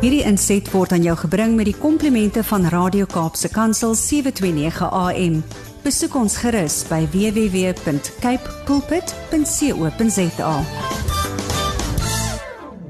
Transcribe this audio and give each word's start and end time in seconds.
Hierdie 0.00 0.22
inset 0.24 0.64
word 0.72 0.94
aan 0.96 1.02
jou 1.04 1.12
gebring 1.26 1.58
met 1.58 1.66
die 1.68 1.76
komplimente 1.76 2.40
van 2.48 2.62
Radio 2.72 3.04
Kaapse 3.04 3.50
Kansel 3.52 3.92
729 3.92 4.86
AM. 4.96 5.34
Besoek 5.84 6.16
ons 6.16 6.38
gerus 6.40 6.78
by 6.88 7.02
www.cape 7.12 8.54
pulpit.co.za. 8.64 10.54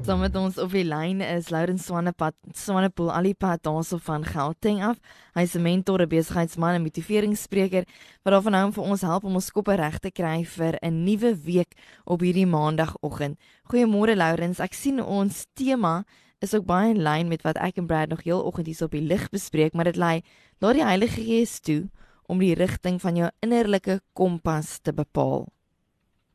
Saam 0.07 0.23
met 0.23 0.39
ons 0.39 0.63
op 0.63 0.71
die 0.71 0.87
lyn 0.87 1.19
is 1.27 1.51
Lourens 1.51 1.91
Swanepoel, 1.91 2.31
Swanepoel 2.55 3.11
alipad 3.11 3.67
daarso 3.67 3.99
van 4.07 4.23
Gauteng 4.31 4.79
af. 4.87 5.03
Hy's 5.35 5.59
'n 5.59 5.67
mentor, 5.67 6.07
'n 6.07 6.09
besigheidsman 6.09 6.79
en 6.79 6.87
motiveringsspreker 6.87 7.91
wat 8.23 8.33
daarvan 8.33 8.55
hou 8.55 8.65
om 8.67 8.73
vir 8.73 8.85
ons 8.85 9.01
help 9.03 9.25
om 9.25 9.35
ons 9.35 9.51
koppe 9.51 9.75
reg 9.75 9.99
te 9.99 10.11
kry 10.11 10.45
vir 10.45 10.79
'n 10.81 11.05
nuwe 11.05 11.35
week 11.43 11.75
op 12.05 12.21
hierdie 12.21 12.47
maandagooggend. 12.47 13.37
Goeiemôre 13.67 14.15
Lourens, 14.15 14.61
ek 14.61 14.75
sien 14.75 15.03
ons 15.03 15.47
tema 15.55 16.05
is 16.41 16.55
ook 16.57 16.67
baie 16.67 16.95
in 16.95 17.03
lyn 17.05 17.29
met 17.29 17.43
wat 17.45 17.59
ek 17.61 17.77
en 17.81 17.87
Brad 17.87 18.09
nog 18.09 18.25
heel 18.25 18.41
oggend 18.41 18.67
hier 18.67 18.85
op 18.85 18.95
die 18.97 19.05
lig 19.05 19.29
bespreek, 19.33 19.75
maar 19.77 19.91
dit 19.91 20.01
lei 20.01 20.21
laat 20.61 20.79
die 20.79 20.85
Heilige 20.85 21.21
Gees 21.21 21.61
toe 21.61 21.89
om 22.31 22.41
die 22.41 22.55
rigting 22.55 23.01
van 23.03 23.17
jou 23.19 23.29
innerlike 23.45 24.01
kompas 24.13 24.79
te 24.79 24.95
bepaal. 24.97 25.49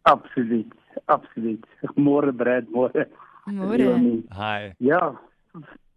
Absoluut. 0.05 0.73
Absoluut. 1.05 1.66
Môre 1.95 2.34
Brad, 2.34 2.70
môre. 2.70 3.08
Môre. 3.45 3.90
Hi. 4.38 4.73
Ja. 4.78 5.16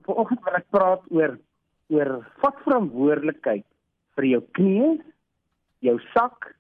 Vanoggend 0.07 0.45
wil 0.45 0.57
ek 0.59 0.69
praat 0.73 1.05
oor 1.13 1.37
oor 1.93 2.11
vat 2.43 2.59
verantwoordelikheid 2.67 3.65
vir 4.19 4.27
jou 4.29 4.41
knie, 4.57 4.99
jou 5.85 5.97
sak 6.13 6.51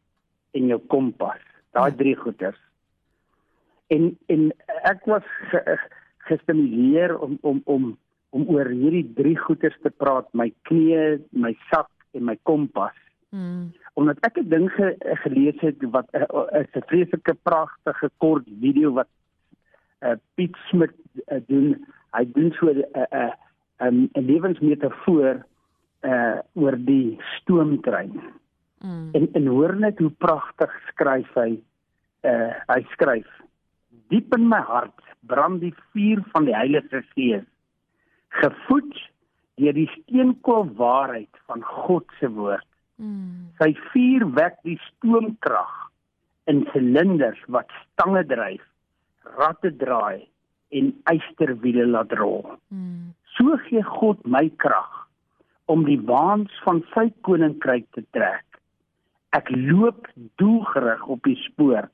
en 0.56 0.70
jou 0.72 0.78
kompas. 0.92 1.42
Daai 1.76 1.92
drie 1.96 2.16
goeders. 2.16 2.60
En 3.92 4.12
en 4.32 4.48
ek 4.88 5.04
was 5.08 5.24
ge, 5.52 5.76
gestimuleer 6.28 7.16
om 7.18 7.38
om 7.42 7.62
om 7.64 7.90
om 8.36 8.44
oor 8.52 8.68
hierdie 8.68 9.06
drie 9.16 9.36
goeders 9.40 9.76
te 9.82 9.90
praat, 9.90 10.28
my 10.36 10.50
knie, 10.68 11.18
my 11.32 11.54
sak 11.70 11.88
en 12.12 12.26
my 12.28 12.36
kompas. 12.44 12.96
Mm. 13.32 13.72
Omdat 13.96 14.20
ek 14.28 14.38
'n 14.40 14.48
ding 14.48 14.68
ge, 14.72 14.96
gelees 15.24 15.60
het 15.60 15.82
wat 15.92 16.08
uh, 16.12 16.60
is 16.60 16.72
'n 16.76 16.88
vreeslike 16.92 17.34
pragtige 17.42 18.10
kort 18.16 18.44
video 18.60 18.92
wat 18.92 19.08
uh, 20.04 20.16
Piet 20.34 20.56
Smit 20.68 20.94
uh, 21.32 21.40
doen. 21.46 21.86
Hy 22.12 22.24
doen 22.32 22.52
so 22.52 22.68
'n 22.68 22.84
uh, 22.94 23.04
'n 23.12 23.16
uh, 23.16 23.32
um, 23.86 24.08
'n 24.14 24.24
lewensmetafoor 24.24 25.44
uh 26.02 26.38
oor 26.54 26.76
die 26.78 27.18
stoomtrein. 27.36 28.20
Mm. 28.78 29.08
En 29.12 29.28
en 29.32 29.46
hoor 29.46 29.76
net 29.76 29.98
hoe 29.98 30.10
pragtig 30.10 30.70
skryf 30.92 31.32
hy. 31.34 31.58
Uh 32.22 32.54
hy 32.66 32.84
skryf: 32.94 33.26
Diep 34.08 34.34
in 34.36 34.48
my 34.48 34.60
hart 34.64 35.04
brand 35.28 35.60
die 35.60 35.74
vuur 35.92 36.22
van 36.32 36.46
die 36.48 36.56
Heilige 36.56 37.02
Gees, 37.12 37.44
gevoed 38.40 38.94
deur 39.58 39.74
die 39.76 39.88
steenkool 39.96 40.68
waarheid 40.78 41.42
van 41.50 41.64
God 41.66 42.06
se 42.20 42.30
woord. 42.32 42.66
Mm. 42.96 43.50
Sy 43.60 43.72
vuur 43.90 44.24
wek 44.38 44.58
die 44.66 44.78
stoomkrag 44.86 45.74
in 46.50 46.64
silinders 46.72 47.40
wat 47.52 47.70
stange 47.82 48.24
dryf, 48.30 48.64
ratte 49.36 49.74
draai 49.82 50.24
en 50.74 50.92
eysterwiele 51.10 51.86
laat 51.90 52.14
rol. 52.20 52.44
Mm. 52.72 53.12
So 53.36 53.58
gee 53.66 53.84
God 53.98 54.24
my 54.24 54.46
krag 54.62 54.94
om 55.68 55.84
die 55.84 56.00
waans 56.08 56.54
van 56.64 56.80
sy 56.94 57.08
koninkryk 57.26 57.86
te 57.96 58.04
trek. 58.16 58.44
Ek 59.36 59.50
loop 59.52 60.08
doelgerig 60.40 61.04
op 61.12 61.20
die 61.28 61.36
spoor 61.44 61.90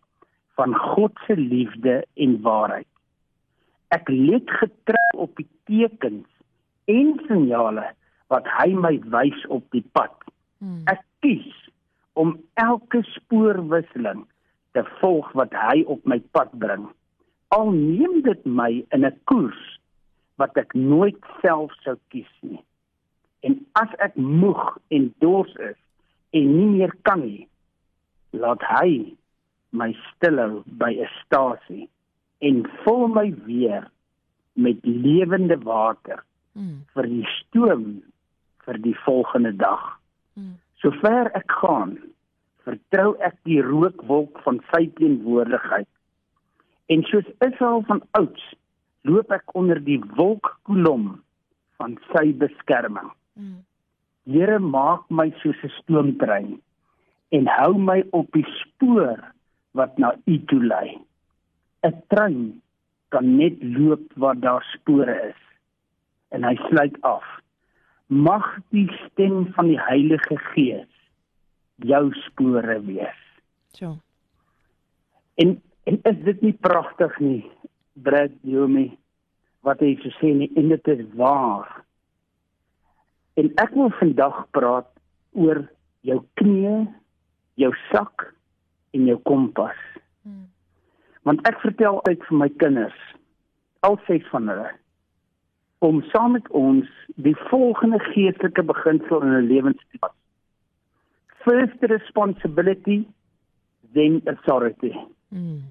van 0.55 0.75
God 0.75 1.13
se 1.27 1.37
liefde 1.37 2.05
en 2.15 2.41
waarheid. 2.43 2.89
Ek 3.95 4.09
let 4.09 4.51
getrou 4.61 5.11
op 5.27 5.37
die 5.37 5.49
tekens 5.71 6.27
en 6.91 7.15
signale 7.27 7.91
wat 8.33 8.47
hy 8.59 8.71
my 8.75 8.97
wys 9.13 9.47
op 9.53 9.65
die 9.75 9.85
pad. 9.97 10.15
Mm. 10.59 10.83
Ek 10.91 11.03
kies 11.25 11.55
om 12.19 12.37
elke 12.61 13.03
spoorwisseling 13.15 14.25
te 14.75 14.83
volg 15.01 15.31
wat 15.39 15.55
hy 15.55 15.83
op 15.91 16.03
my 16.09 16.21
pad 16.37 16.53
bring. 16.63 16.87
Al 17.55 17.71
neem 17.75 18.23
dit 18.27 18.47
my 18.47 18.85
in 18.95 19.07
'n 19.07 19.19
koers 19.31 19.63
wat 20.37 20.57
ek 20.59 20.75
nooit 20.75 21.19
self 21.43 21.73
sou 21.83 21.97
kies 22.11 22.31
nie. 22.41 22.63
En 23.47 23.59
as 23.73 23.91
ek 23.99 24.17
moeg 24.17 24.79
en 24.89 25.15
dors 25.19 25.55
is 25.55 25.79
en 26.31 26.57
nie 26.57 26.67
meer 26.67 26.95
kan 27.03 27.21
nie, 27.21 27.47
laat 28.31 28.63
hy 28.81 29.15
my 29.75 29.91
stilhou 30.11 30.63
by 30.81 30.93
'n 30.95 31.11
stasie 31.23 31.89
en 32.41 32.63
vul 32.85 33.09
my 33.09 33.29
weer 33.47 33.91
met 34.55 34.79
lewende 34.83 35.59
water 35.59 36.23
Mm. 36.55 36.85
vir 36.95 37.07
die 37.11 37.27
stoom 37.39 37.87
vir 38.65 38.79
die 38.83 38.95
volgende 39.05 39.53
dag. 39.59 39.83
Mm. 40.39 40.55
Sover 40.83 41.31
ek 41.35 41.51
gaan, 41.61 41.97
vertrou 42.65 43.15
ek 43.27 43.35
die 43.49 43.61
rookwolk 43.63 44.39
van 44.47 44.61
sy 44.71 44.87
teenwoordigheid. 45.01 45.89
En 46.95 47.03
soos 47.11 47.27
Israel 47.45 47.83
van 47.89 48.03
ouds, 48.21 48.45
loop 49.03 49.35
ek 49.35 49.55
onder 49.59 49.81
die 49.83 49.99
wolkkolom 50.17 51.17
van 51.81 51.99
sy 52.13 52.31
beskerming. 52.39 53.11
Mm. 53.35 53.59
Here 54.31 54.61
maak 54.63 55.11
my 55.11 55.33
soos 55.43 55.59
'n 55.65 55.75
stoomtrein 55.83 56.61
en 57.35 57.51
hou 57.51 57.75
my 57.75 58.05
op 58.13 58.31
die 58.33 58.47
spoor 58.63 59.19
wat 59.75 59.99
na 59.99 60.15
U 60.25 60.39
toe 60.49 60.63
lei. 60.63 60.99
'n 61.85 61.95
Trein 62.09 62.63
kan 63.09 63.37
net 63.37 63.63
loop 63.63 64.13
waar 64.17 64.39
daar 64.41 64.65
spore 64.75 65.17
is. 65.31 65.41
En 66.29 66.45
hy 66.45 66.55
sluit 66.69 66.97
af. 67.03 67.27
Mag 68.07 68.59
die 68.71 68.89
stem 69.05 69.53
van 69.55 69.67
die 69.67 69.81
Heilige 69.81 70.39
Gees 70.53 70.91
jou 71.77 72.13
spore 72.25 72.81
wees. 72.87 73.21
So. 73.73 73.99
En 75.35 75.63
en 75.85 75.99
is 76.03 76.21
dit 76.25 76.41
nie 76.41 76.57
pragtig 76.65 77.19
nie, 77.21 77.45
Brad 77.93 78.33
Yomi, 78.41 78.87
wat 79.61 79.83
hy 79.85 79.93
so 80.01 80.13
sê 80.17 80.31
nie 80.33 80.49
en 80.57 80.71
dit 80.73 80.89
is 80.89 81.03
waar. 81.19 81.83
En 83.37 83.51
ek 83.61 83.75
wil 83.77 83.91
vandag 83.99 84.39
praat 84.57 84.89
oor 85.37 85.61
jou 86.07 86.23
knie, 86.41 86.87
jou 87.61 87.71
sak 87.91 88.34
en 88.95 89.07
jou 89.11 89.19
kompas. 89.29 89.77
Mm. 90.23 90.47
Want 91.29 91.45
ek 91.49 91.61
vertel 91.65 91.99
altyd 91.99 92.25
vir 92.29 92.41
my 92.41 92.49
kinders, 92.63 92.99
al 93.87 93.99
ses 94.09 94.25
van 94.33 94.49
hulle, 94.53 94.71
om 95.85 96.01
saam 96.13 96.37
met 96.39 96.49
ons 96.57 96.89
die 97.27 97.37
volgende 97.51 98.01
geestelike 98.11 98.65
beginsel 98.71 99.23
in 99.23 99.35
'n 99.37 99.49
lewens 99.51 99.83
te 99.91 99.99
pas. 99.99 100.15
First 101.45 101.83
responsibility, 101.95 103.05
then 103.93 104.21
authority. 104.25 104.95
Mm. 105.29 105.63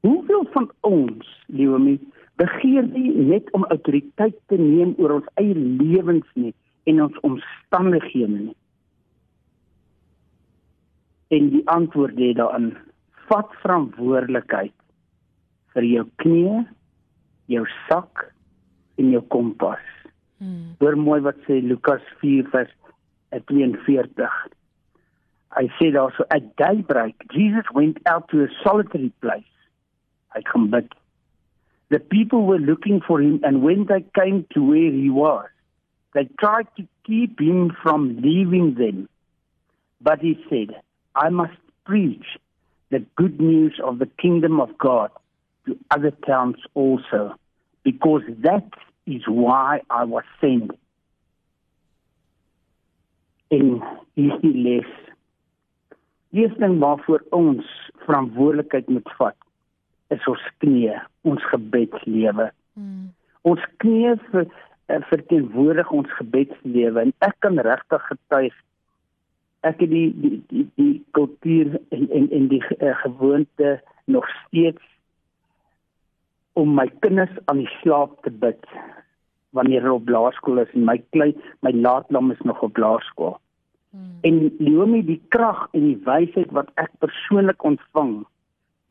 Hoeveel 0.00 0.46
van 0.52 0.70
ons, 0.80 1.44
Leomi, 1.46 1.98
begeer 2.36 2.86
nie 2.86 3.10
net 3.14 3.50
om 3.50 3.64
autoriteit 3.64 4.36
te 4.46 4.56
neem 4.56 4.94
oor 4.98 5.10
ons 5.10 5.30
eie 5.34 5.54
lewens 5.54 6.26
nie 6.34 6.54
en 6.84 7.02
ons 7.02 7.20
omstandighede 7.20 8.38
nie? 8.38 8.56
En 11.32 11.50
die 11.50 11.62
antwoord 11.72 12.18
lê 12.20 12.32
daarin: 12.36 12.72
vat 13.28 13.52
verantwoordelikheid 13.62 14.74
vir 15.74 15.86
jou 15.88 16.04
knie, 16.22 16.64
jou 17.50 17.64
sak 17.88 18.28
en 19.00 19.10
jou 19.14 19.22
kompas. 19.34 19.82
Mm. 20.38 20.74
Hoor 20.80 20.98
mooi 21.00 21.20
wat 21.24 21.40
sê 21.46 21.60
Lukas 21.62 22.04
4 22.20 22.50
vers 22.52 22.74
42. 23.50 24.28
Hy 25.54 25.66
sê 25.78 25.90
daarso 25.94 26.26
at 26.34 26.46
daybreak 26.60 27.26
Jesus 27.32 27.66
went 27.74 27.98
out 28.10 28.28
to 28.28 28.44
a 28.44 28.50
solitary 28.62 29.10
place. 29.22 29.50
Hy 30.34 30.42
gaan 30.50 30.70
bid. 30.70 30.92
The 31.90 32.00
people 32.00 32.46
were 32.46 32.58
looking 32.58 33.00
for 33.06 33.20
him 33.20 33.40
and 33.44 33.62
when 33.62 33.86
they 33.86 34.02
came 34.18 34.46
to 34.54 34.62
where 34.62 34.90
he 34.90 35.10
was, 35.10 35.46
they 36.14 36.28
tried 36.40 36.66
to 36.76 36.86
keep 37.06 37.40
him 37.40 37.70
from 37.82 38.20
leaving 38.20 38.74
them. 38.74 39.08
But 40.00 40.20
he 40.20 40.38
said, 40.48 40.74
I 41.14 41.28
must 41.28 41.58
preach 41.84 42.26
the 42.90 43.00
good 43.16 43.40
news 43.40 43.80
of 43.82 43.98
the 43.98 44.06
kingdom 44.20 44.60
of 44.60 44.76
God 44.78 45.10
to 45.66 45.78
other 45.90 46.10
towns 46.26 46.56
also, 46.74 47.34
because 47.82 48.22
that 48.40 48.68
is 49.06 49.22
why 49.26 49.80
I 49.90 50.04
was 50.04 50.24
sent. 50.40 50.72
En 53.48 53.82
hier 54.14 54.38
die 54.42 54.54
les. 54.54 54.90
Die 56.34 56.42
eerste 56.42 56.58
ding 56.58 56.78
waarvoor 56.82 57.22
ons 57.30 57.66
verantwoordelikheid 58.06 58.88
moet 58.88 59.10
vat, 59.18 59.36
is 60.10 60.24
ons 60.30 60.42
knie, 60.58 60.94
ons 61.22 61.44
gebedslewe. 61.52 62.48
Mm. 62.74 63.12
Ons 63.46 63.62
knie 63.82 64.16
vir 64.32 64.46
eh, 64.46 65.00
verteenwoordig 65.10 65.90
ons 65.94 66.10
gebedslewe 66.18 67.06
en 67.06 67.14
ek 67.26 67.36
kan 67.44 67.60
regtig 67.62 68.08
getuig 68.10 68.56
ek 69.64 69.80
het 69.80 69.90
die 69.90 70.10
die 70.20 70.40
die, 70.50 70.64
die 70.80 70.96
kultuur 71.16 71.78
en 71.94 72.08
en 72.10 72.28
en 72.38 72.48
die 72.52 72.62
uh, 72.78 72.96
gewoonte 73.04 73.78
nog 74.04 74.28
steeds 74.40 74.82
om 76.54 76.74
my 76.74 76.86
kinders 77.04 77.32
aan 77.50 77.62
die 77.62 77.72
slaap 77.80 78.20
te 78.22 78.30
bid 78.30 78.68
wanneer 79.56 79.82
hulle 79.86 80.00
op 80.00 80.10
laerskool 80.10 80.60
is 80.62 80.74
en 80.74 80.86
my 80.88 80.98
klein 81.16 81.34
my 81.66 81.72
laatlam 81.72 82.30
is 82.34 82.42
nog 82.42 82.62
op 82.62 82.76
laerskool. 82.76 83.38
Hmm. 83.94 84.18
En 84.26 84.38
Leomi 84.58 85.02
die 85.06 85.20
krag 85.28 85.68
en 85.72 85.88
die 85.88 86.00
wysheid 86.06 86.52
wat 86.58 86.70
ek 86.82 86.92
persoonlik 87.02 87.64
ontvang 87.64 88.14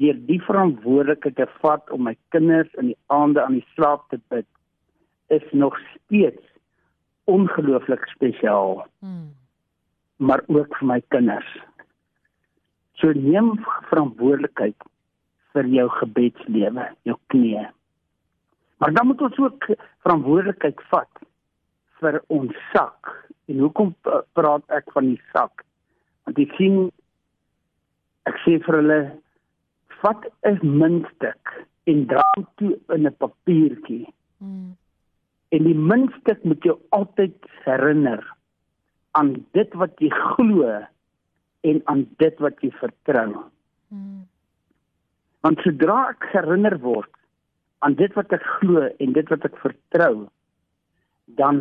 deur 0.02 0.18
die 0.28 0.40
verantwoordelikheid 0.42 1.36
te 1.38 1.48
vat 1.62 1.92
om 1.96 2.08
my 2.08 2.16
kinders 2.36 2.72
in 2.82 2.92
die 2.92 3.00
aande 3.14 3.44
aan 3.44 3.60
die 3.60 3.68
slaap 3.76 4.08
te 4.10 4.20
bid 4.34 4.48
is 5.32 5.46
nog 5.52 5.78
steeds 5.92 6.42
ongelooflik 7.30 8.08
spesiaal. 8.16 8.84
Hmm. 9.00 9.32
Maar 10.24 10.44
ook 10.48 10.78
vir 10.80 10.88
my 10.88 11.00
kinders. 11.14 11.52
So 13.02 13.12
neem 13.12 13.58
verantwoordelikheid 13.90 14.86
vir 15.54 15.68
jou 15.70 15.88
gebedslewe, 16.00 16.86
jou 17.10 17.18
knieë. 17.34 17.66
Maar 18.80 18.94
dan 18.96 19.08
moet 19.10 19.22
ons 19.28 19.40
ook 19.42 19.68
verantwoordelikheid 20.06 20.80
vat 20.92 21.24
vir 22.00 22.20
ons 22.28 22.56
sak. 22.72 23.12
En 23.52 23.60
hoekom 23.66 23.92
praat 24.38 24.64
ek 24.76 24.92
van 24.96 25.12
die 25.12 25.22
sak? 25.34 25.66
Want 26.24 26.40
ek 26.40 26.56
sien 26.60 26.78
ek 28.30 28.40
sê 28.46 28.56
vir 28.64 28.80
hulle 28.80 29.02
vat 30.04 30.28
'n 30.48 30.60
muntstuk 30.64 31.52
en 31.92 32.06
dra 32.08 32.24
dit 32.38 32.48
toe 32.60 32.74
in 32.96 33.08
'n 33.08 33.16
papiertjie. 33.24 34.08
Hmm. 34.40 34.78
En 35.52 35.64
die 35.64 35.80
muntstuk 35.92 36.44
moet 36.44 36.64
jou 36.64 36.80
altyd 36.90 37.36
herinner 37.66 38.24
aan 39.18 39.34
dit 39.58 39.74
wat 39.80 40.00
jy 40.02 40.10
glo 40.10 40.70
en 41.64 41.82
aan 41.92 42.06
dit 42.22 42.40
wat 42.44 42.62
jy 42.62 42.72
vertrou. 42.80 43.30
Hmm. 43.94 44.24
Want 45.46 45.62
sodra 45.66 46.00
ek 46.14 46.30
herinner 46.34 46.78
word 46.82 47.12
aan 47.84 47.98
dit 48.00 48.14
wat 48.16 48.32
ek 48.36 48.44
glo 48.60 48.88
en 48.88 49.16
dit 49.16 49.30
wat 49.32 49.46
ek 49.48 49.58
vertrou, 49.62 50.28
dan 51.40 51.60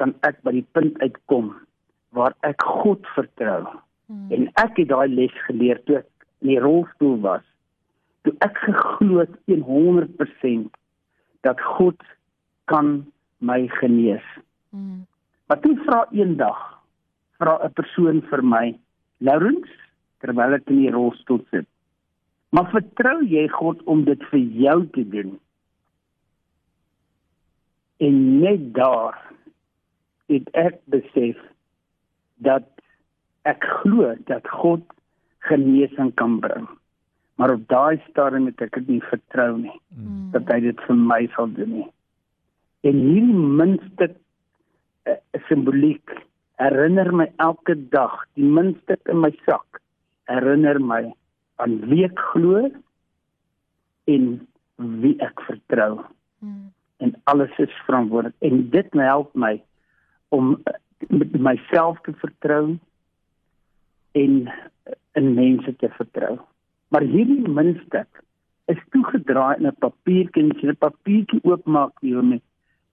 kan 0.00 0.12
ek 0.28 0.40
by 0.46 0.54
die 0.58 0.66
punt 0.76 0.98
uitkom 1.00 1.52
waar 2.16 2.36
ek 2.46 2.60
God 2.82 3.06
vertrou. 3.16 3.64
Hmm. 4.08 4.28
En 4.34 4.48
ek 4.60 4.82
het 4.82 4.90
daai 4.92 5.08
les 5.12 5.34
geleer 5.48 5.80
toe 5.86 6.02
ek 6.02 6.08
in 6.44 6.52
die 6.54 6.60
rolstoel 6.60 7.18
was. 7.24 7.44
Toe 8.26 8.34
ek 8.44 8.58
geglo 8.64 9.22
het 9.24 9.34
100% 9.48 10.68
dat 11.46 11.62
God 11.76 11.98
kan 12.70 13.00
my 13.42 13.66
genees. 13.80 14.24
Hmm. 14.70 15.02
Maar 15.52 15.60
toe 15.60 15.76
vra 15.84 16.06
eendag 16.16 16.60
vra 17.36 17.58
'n 17.60 17.72
persoon 17.76 18.22
vir 18.30 18.42
my, 18.42 18.78
Laurens, 19.20 19.68
terwyl 20.24 20.54
ek 20.56 20.70
in 20.70 20.78
die 20.80 20.90
rolstoel 20.90 21.44
sit, 21.50 21.66
Maar 22.52 22.68
vertrou 22.68 23.22
jy 23.24 23.46
God 23.48 23.80
om 23.88 24.04
dit 24.04 24.24
vir 24.28 24.40
jou 24.60 24.78
te 24.92 25.04
doen? 25.08 25.32
En 28.04 28.18
net 28.42 28.66
daar 28.76 29.16
het 30.28 30.50
ek 30.52 30.76
besef 30.92 31.38
dat 32.44 32.68
ek 33.48 33.64
glo 33.80 34.12
dat 34.28 34.48
God 34.60 34.84
genesing 35.48 36.12
kan 36.20 36.38
bring. 36.44 36.68
Maar 37.40 37.56
op 37.56 37.64
daai 37.72 38.02
stadium 38.10 38.50
het 38.50 38.60
ek 38.68 38.76
dit 38.82 38.98
nie 38.98 39.04
vertrou 39.08 39.56
nie 39.56 39.78
mm. 39.96 40.28
dat 40.36 40.52
hy 40.52 40.60
dit 40.68 40.84
vir 40.86 41.00
my 41.08 41.22
sal 41.32 41.48
doen 41.56 41.72
nie. 41.78 41.88
En 42.84 43.00
hierdie 43.00 43.46
minste 43.62 44.10
uh, 45.06 45.18
simboliek 45.48 46.14
herinner 46.62 47.10
my 47.12 47.26
elke 47.42 47.74
dag, 47.90 48.14
die 48.36 48.46
minste 48.46 48.98
in 49.10 49.20
my 49.22 49.32
sak 49.46 49.80
herinner 50.30 50.78
my 50.80 51.02
aan 51.62 51.78
wie 51.90 52.04
ek 52.06 52.18
glo 52.32 52.68
en 54.10 54.28
wie 55.02 55.14
ek 55.24 55.42
vertrou. 55.48 56.04
Hmm. 56.42 56.70
En 57.02 57.14
alles 57.30 57.54
is 57.62 57.82
verantwoordelik 57.86 58.46
en 58.46 58.64
dit 58.70 58.96
help 58.98 59.34
my 59.34 59.56
om 60.32 60.54
eh, 60.66 60.78
myself 61.38 62.00
te 62.06 62.14
vertrou 62.22 62.78
en 64.18 64.34
in 65.18 65.34
mense 65.34 65.76
te 65.76 65.90
vertrou. 65.98 66.38
Maar 66.92 67.06
hierdie 67.08 67.48
muntstuk 67.48 68.22
is 68.70 68.80
toegedraai 68.94 69.58
in 69.58 69.66
'n 69.66 69.76
papiertjie, 69.78 70.50
as 70.50 70.60
jy 70.62 70.68
'n 70.68 70.76
papiertjie 70.76 71.40
oopmaak 71.42 71.92
hiermee, 72.00 72.42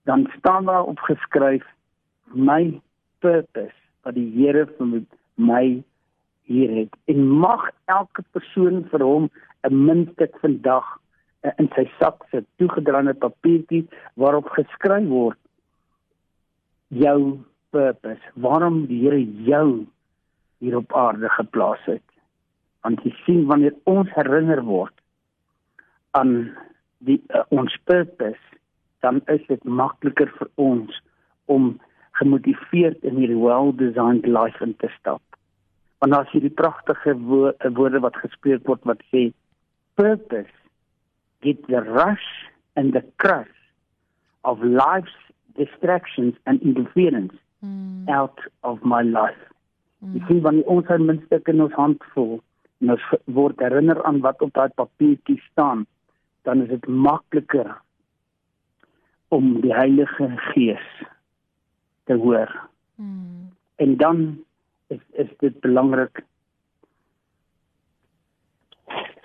dan 0.04 0.26
staan 0.38 0.64
daar 0.64 0.84
opgeskryf 0.84 1.64
my 2.34 2.80
purpose 3.20 3.76
wat 4.04 4.16
die 4.16 4.28
Here 4.34 4.66
vir 4.78 5.02
my 5.36 5.82
hier 6.50 6.70
het. 6.74 6.96
En 7.06 7.28
mag 7.28 7.68
elke 7.86 8.24
persoon 8.32 8.84
vir 8.90 9.04
hom 9.04 9.30
'n 9.68 9.84
muntstuk 9.86 10.34
vandag 10.40 10.86
uh, 11.44 11.52
in 11.58 11.68
sy 11.76 11.86
sak 11.98 12.24
sit 12.30 12.46
toegedraande 12.56 13.14
papiertjie 13.14 13.86
waarop 14.14 14.48
geskryf 14.56 15.08
word 15.08 15.38
jou 16.88 17.38
purpose 17.70 18.22
waarom 18.34 18.86
die 18.86 19.00
Here 19.04 19.22
jou 19.46 19.86
hier 20.58 20.76
op 20.76 20.92
aarde 20.92 21.28
geplaas 21.28 21.84
het. 21.84 22.06
Want 22.82 23.04
jy 23.04 23.14
sien 23.24 23.46
wanneer 23.46 23.74
ons 23.84 24.08
herinner 24.14 24.62
word 24.64 24.94
aan 26.10 26.56
die 26.98 27.20
uh, 27.28 27.44
ons 27.48 27.76
purpose 27.84 28.50
dan 29.00 29.20
is 29.32 29.44
dit 29.48 29.64
makliker 29.64 30.28
vir 30.38 30.48
ons 30.60 30.98
om 31.46 31.72
gemotiveerd 32.20 33.04
in 33.10 33.18
hierdie 33.20 33.40
well-designed 33.40 34.28
life 34.28 34.64
in 34.64 34.76
te 34.82 34.92
stap 34.98 35.22
want 36.00 36.16
as 36.16 36.32
jy 36.34 36.44
die 36.46 36.56
pragtige 36.62 37.16
wo 37.28 37.52
woorde 37.76 38.00
wat 38.06 38.16
gespreek 38.22 38.66
word 38.68 38.86
wat 38.88 39.02
sê 39.12 39.28
purpose 40.00 40.56
get 41.44 41.60
the 41.68 41.80
rush 41.80 42.28
and 42.76 42.92
the 42.96 43.04
crush 43.18 43.56
of 44.44 44.62
life's 44.62 45.18
distractions 45.56 46.34
and 46.46 46.62
interference 46.62 47.34
mm. 47.64 48.08
out 48.08 48.38
of 48.62 48.82
my 48.84 49.02
life. 49.02 49.44
Mm. 50.00 50.14
Jy 50.14 50.22
sien 50.28 50.42
wanneer 50.46 50.72
ons 50.72 50.92
al 50.94 51.04
minste 51.04 51.40
in 51.52 51.64
ons 51.66 51.76
hand 51.76 52.04
voel 52.14 52.38
en 52.80 52.94
ons 52.96 53.06
word 53.36 53.60
herinner 53.60 54.00
aan 54.08 54.22
wat 54.24 54.40
op 54.44 54.54
daai 54.56 54.72
papiertjie 54.80 55.36
staan, 55.50 55.84
dan 56.48 56.64
is 56.64 56.70
dit 56.72 56.86
makliker 56.88 57.74
om 59.36 59.58
die 59.64 59.74
Heilige 59.76 60.30
Gees 60.50 60.86
te 62.10 62.16
hoor. 62.18 62.50
Mm. 62.98 63.50
En 63.76 63.96
dan 63.96 64.44
is 64.86 65.02
is 65.10 65.30
dit 65.38 65.60
belangrik 65.60 66.24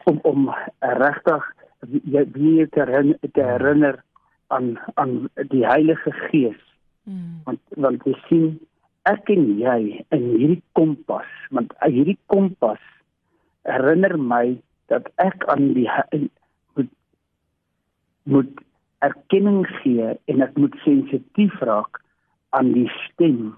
om 0.04 0.20
om 0.22 0.54
regtig 0.80 1.54
wie 1.90 2.70
te 2.70 2.80
herinner, 2.80 3.18
te 3.32 3.42
herinner 3.42 4.04
aan 4.48 4.78
aan 4.94 5.30
die 5.34 5.66
Heilige 5.66 6.12
Gees. 6.12 6.62
Mm. 7.04 7.42
Want 7.44 7.60
want 7.70 8.06
jy 8.06 8.14
sien 8.30 8.48
ek 9.10 9.34
en 9.34 9.50
jy 9.58 10.06
in 10.14 10.30
hierdie 10.38 10.62
kompas, 10.78 11.30
want 11.50 11.74
hierdie 11.82 12.20
kompas 12.30 12.82
herinner 13.66 14.18
my 14.18 14.46
dat 14.94 15.10
ek 15.22 15.46
aan 15.50 15.74
die 15.74 15.90
moet 16.78 16.94
moet 18.30 18.66
erkenning 19.06 19.66
gee 19.82 20.14
en 20.30 20.42
ek 20.46 20.58
moet 20.62 20.82
sensitief 20.86 21.62
raak 21.66 22.05
aan 22.58 22.72
die 22.76 22.90
stem 23.04 23.54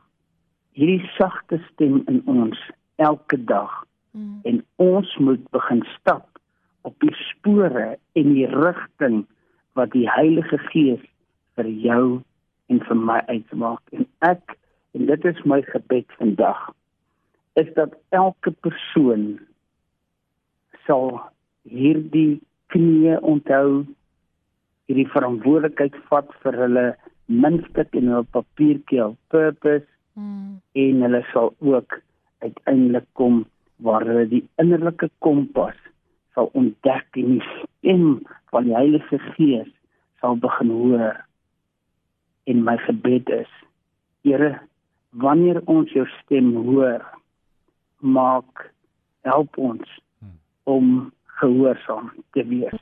hierdie 0.77 1.09
sagte 1.17 1.59
stem 1.71 2.01
in 2.11 2.21
ons 2.29 2.59
elke 3.01 3.37
dag 3.49 3.73
mm. 4.13 4.39
en 4.49 4.61
ons 4.83 5.17
moet 5.17 5.43
begin 5.55 5.83
stap 5.95 6.41
op 6.87 6.95
die 7.03 7.13
spore 7.31 7.97
en 8.19 8.33
die 8.33 8.47
rigting 8.53 9.23
wat 9.77 9.93
die 9.93 10.07
Heilige 10.09 10.59
Gees 10.69 11.03
vir 11.57 11.69
jou 11.85 12.05
en 12.73 12.81
vir 12.89 13.01
my 13.09 13.19
uitmaak 13.29 13.97
en 13.97 14.07
ek 14.25 14.57
en 14.97 15.09
dit 15.09 15.29
is 15.29 15.43
my 15.45 15.61
gebed 15.71 16.17
vandag 16.21 16.61
is 17.61 17.69
dat 17.77 17.93
elke 18.15 18.53
persoon 18.65 19.29
sal 20.85 21.17
hierdie 21.67 22.39
knie 22.73 23.17
onthou 23.33 23.85
hierdie 24.87 25.09
verantwoordelikheid 25.13 25.97
vat 26.11 26.29
vir 26.43 26.59
hulle 26.63 26.85
minste 27.27 27.87
in 27.91 28.09
'n 28.09 28.25
papiertjie 28.31 29.05
of 29.05 29.15
purpose 29.27 29.87
Hmm. 30.17 30.61
en 30.71 31.01
hulle 31.01 31.19
sal 31.31 31.51
ook 31.59 31.99
uiteindelik 32.37 33.05
kom 33.13 33.45
waar 33.85 34.01
hulle 34.01 34.23
die 34.31 34.41
innerlike 34.57 35.09
kompas 35.21 35.77
sal 36.33 36.49
ontdek 36.57 37.19
en 37.21 37.35
die 37.35 37.43
stem 37.51 38.07
van 38.49 38.65
die 38.65 38.73
Heilige 38.73 39.19
Gees 39.35 39.69
sal 40.23 40.39
begin 40.41 40.71
hoor 40.73 41.19
en 42.49 42.63
my 42.65 42.77
gebed 42.87 43.29
is 43.37 43.53
Here 44.25 44.55
wanneer 45.13 45.61
ons 45.69 45.93
jou 45.93 46.07
stem 46.15 46.49
hoor 46.71 47.05
maak 48.01 48.71
help 49.29 49.61
ons 49.69 49.85
hmm. 50.17 50.33
om 50.65 50.89
gehoorsaam 51.43 52.09
te 52.33 52.47
wees 52.49 52.81